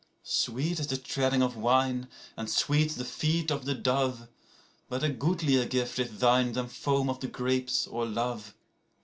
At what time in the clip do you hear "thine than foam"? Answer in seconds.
6.17-7.07